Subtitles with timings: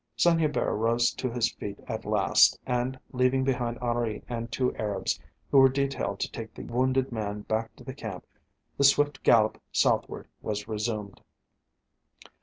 [0.15, 5.19] Saint Hubert rose to his feet at last, and, leaving behind Henri and two Arabs,
[5.51, 8.25] who were detailed to take the wounded man back to the camp,
[8.79, 11.21] the swift gallop southward was resumed.